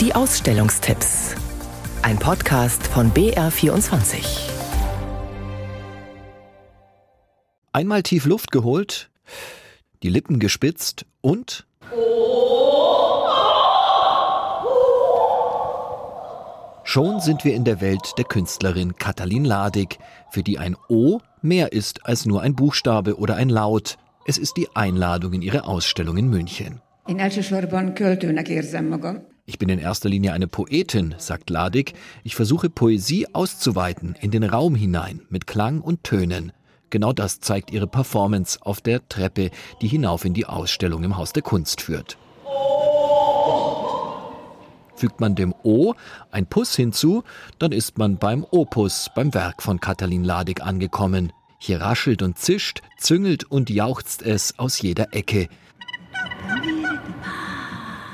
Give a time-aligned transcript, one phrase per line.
[0.00, 1.34] Die Ausstellungstipps.
[2.02, 4.48] Ein Podcast von BR24.
[7.72, 9.10] Einmal tief Luft geholt,
[10.04, 11.66] die Lippen gespitzt und
[16.84, 19.98] Schon sind wir in der Welt der Künstlerin Katalin Ladig,
[20.30, 23.98] für die ein O mehr ist als nur ein Buchstabe oder ein Laut.
[24.26, 26.82] Es ist die Einladung in ihre Ausstellung in München.
[29.48, 31.94] Ich bin in erster Linie eine Poetin, sagt Ladig.
[32.22, 36.52] Ich versuche Poesie auszuweiten in den Raum hinein mit Klang und Tönen.
[36.90, 41.32] Genau das zeigt ihre Performance auf der Treppe, die hinauf in die Ausstellung im Haus
[41.32, 42.18] der Kunst führt.
[44.96, 45.94] Fügt man dem O
[46.30, 47.24] ein Puss hinzu,
[47.58, 51.32] dann ist man beim Opus, beim Werk von Katalin Ladig angekommen.
[51.58, 55.48] Hier raschelt und zischt, züngelt und jauchzt es aus jeder Ecke.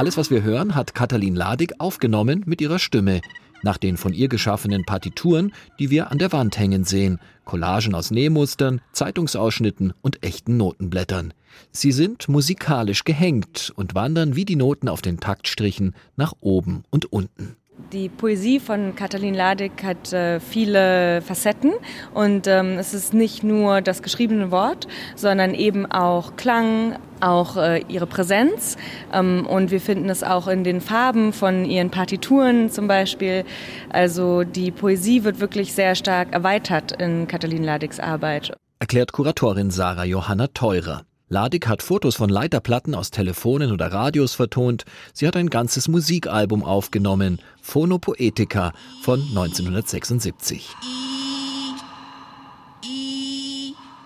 [0.00, 3.20] Alles, was wir hören, hat Katalin Ladig aufgenommen mit ihrer Stimme
[3.62, 8.10] nach den von ihr geschaffenen Partituren, die wir an der Wand hängen sehen, Collagen aus
[8.10, 11.34] Nähmustern, Zeitungsausschnitten und echten Notenblättern.
[11.70, 17.12] Sie sind musikalisch gehängt und wandern wie die Noten auf den Taktstrichen nach oben und
[17.12, 17.56] unten.
[17.92, 21.72] Die Poesie von Katalin Ladig hat äh, viele Facetten
[22.14, 27.82] und ähm, es ist nicht nur das geschriebene Wort, sondern eben auch Klang, auch äh,
[27.88, 28.76] ihre Präsenz
[29.12, 33.44] ähm, und wir finden es auch in den Farben von ihren Partituren zum Beispiel.
[33.88, 38.52] Also die Poesie wird wirklich sehr stark erweitert in Katalin Ladigs Arbeit.
[38.78, 41.02] Erklärt Kuratorin Sarah Johanna Teurer.
[41.32, 44.84] Ladig hat Fotos von Leiterplatten aus Telefonen oder Radios vertont.
[45.12, 50.70] Sie hat ein ganzes Musikalbum aufgenommen, Phonopoetica von 1976.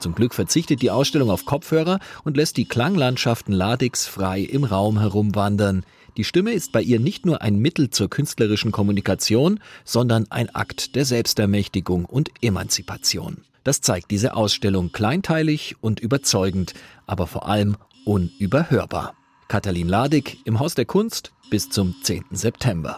[0.00, 4.98] Zum Glück verzichtet die Ausstellung auf Kopfhörer und lässt die Klanglandschaften Ladigs frei im Raum
[4.98, 5.84] herumwandern.
[6.16, 10.96] Die Stimme ist bei ihr nicht nur ein Mittel zur künstlerischen Kommunikation, sondern ein Akt
[10.96, 13.44] der Selbstermächtigung und Emanzipation.
[13.64, 16.74] Das zeigt diese Ausstellung kleinteilig und überzeugend,
[17.06, 19.14] aber vor allem unüberhörbar.
[19.48, 22.24] Katalin Ladig im Haus der Kunst bis zum 10.
[22.30, 22.96] September.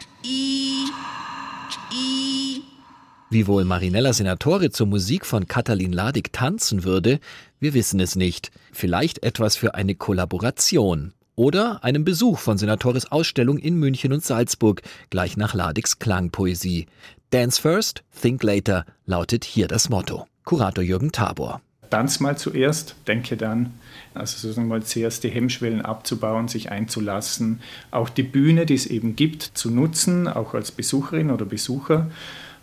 [3.30, 7.18] Wie wohl Marinella Senatore zur Musik von Katalin Ladig tanzen würde,
[7.60, 8.50] wir wissen es nicht.
[8.72, 11.14] Vielleicht etwas für eine Kollaboration.
[11.34, 16.86] Oder einem Besuch von Senatores Ausstellung in München und Salzburg, gleich nach Ladigs Klangpoesie.
[17.30, 20.26] Dance first, think later lautet hier das Motto.
[20.44, 21.60] Kurator Jürgen Tabor.
[21.90, 23.74] Tanz mal zuerst, denke dann.
[24.14, 27.60] Also sozusagen mal zuerst die Hemmschwellen abzubauen, sich einzulassen,
[27.90, 32.10] auch die Bühne, die es eben gibt, zu nutzen, auch als Besucherin oder Besucher.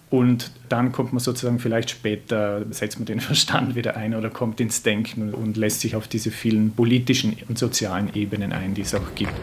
[0.09, 4.59] Und dann kommt man sozusagen vielleicht später, setzt man den Verstand wieder ein oder kommt
[4.59, 8.95] ins Denken und lässt sich auf diese vielen politischen und sozialen Ebenen ein, die es
[8.95, 9.33] auch gibt.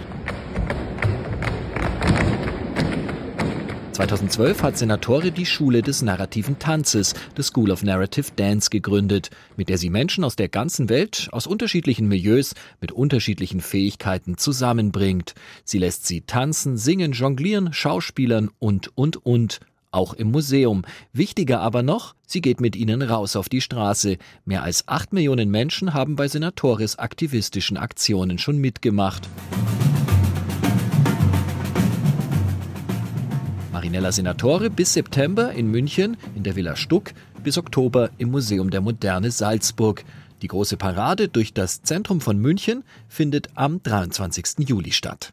[3.97, 9.71] 2012 hat Senatore die Schule des narrativen Tanzes, The School of Narrative Dance, gegründet, mit
[9.71, 12.53] der sie Menschen aus der ganzen Welt, aus unterschiedlichen Milieus,
[12.83, 15.35] mit unterschiedlichen Fähigkeiten zusammenbringt.
[15.65, 19.61] Sie lässt sie tanzen, singen, jonglieren, schauspielern und, und, und.
[19.93, 20.83] Auch im Museum.
[21.15, 24.19] Wichtiger aber noch, sie geht mit ihnen raus auf die Straße.
[24.45, 29.27] Mehr als acht Millionen Menschen haben bei Senatoris aktivistischen Aktionen schon mitgemacht.
[33.87, 37.13] Marinella Senatore bis September in München in der Villa Stuck,
[37.45, 40.05] bis Oktober im Museum der Moderne Salzburg.
[40.43, 44.69] Die große Parade durch das Zentrum von München findet am 23.
[44.69, 45.33] Juli statt.